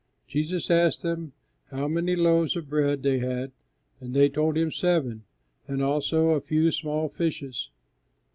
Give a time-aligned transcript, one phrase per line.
[0.27, 1.33] Jesus asked them
[1.69, 3.51] how many loaves of bread they had,
[3.99, 5.25] and they told Him seven,
[5.67, 7.69] and also a few small fishes.